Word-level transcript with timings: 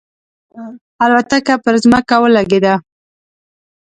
الوتکه 1.03 1.55
پر 1.63 1.73
ځمکه 1.83 2.15
ولګېده. 2.19 2.73